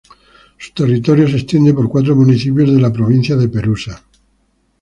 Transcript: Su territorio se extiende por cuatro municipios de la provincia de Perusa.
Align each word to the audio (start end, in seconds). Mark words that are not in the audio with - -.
Su 0.57 0.73
territorio 0.73 1.27
se 1.27 1.35
extiende 1.35 1.75
por 1.75 1.87
cuatro 1.87 2.15
municipios 2.15 2.73
de 2.73 2.79
la 2.81 2.91
provincia 2.91 3.35
de 3.35 3.47
Perusa. 3.47 4.03